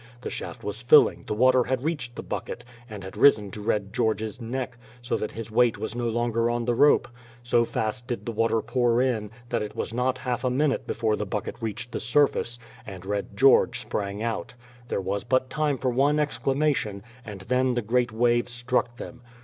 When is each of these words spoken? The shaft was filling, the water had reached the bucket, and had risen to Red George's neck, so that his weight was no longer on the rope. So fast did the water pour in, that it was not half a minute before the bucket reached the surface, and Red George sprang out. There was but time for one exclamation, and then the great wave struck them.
The 0.21 0.31
shaft 0.31 0.63
was 0.63 0.81
filling, 0.81 1.25
the 1.27 1.35
water 1.35 1.65
had 1.65 1.83
reached 1.83 2.15
the 2.15 2.23
bucket, 2.23 2.63
and 2.89 3.03
had 3.03 3.15
risen 3.15 3.51
to 3.51 3.61
Red 3.61 3.93
George's 3.93 4.41
neck, 4.41 4.75
so 4.99 5.15
that 5.15 5.33
his 5.33 5.51
weight 5.51 5.77
was 5.77 5.93
no 5.95 6.09
longer 6.09 6.49
on 6.49 6.65
the 6.65 6.73
rope. 6.73 7.07
So 7.43 7.65
fast 7.65 8.07
did 8.07 8.25
the 8.25 8.31
water 8.31 8.63
pour 8.63 8.99
in, 8.99 9.29
that 9.49 9.61
it 9.61 9.75
was 9.75 9.93
not 9.93 10.17
half 10.17 10.43
a 10.43 10.49
minute 10.49 10.87
before 10.87 11.15
the 11.15 11.27
bucket 11.27 11.57
reached 11.61 11.91
the 11.91 11.99
surface, 11.99 12.57
and 12.83 13.05
Red 13.05 13.37
George 13.37 13.77
sprang 13.79 14.23
out. 14.23 14.55
There 14.87 14.99
was 15.01 15.23
but 15.23 15.51
time 15.51 15.77
for 15.77 15.91
one 15.91 16.19
exclamation, 16.19 17.03
and 17.23 17.41
then 17.41 17.75
the 17.75 17.83
great 17.83 18.11
wave 18.11 18.49
struck 18.49 18.97
them. 18.97 19.21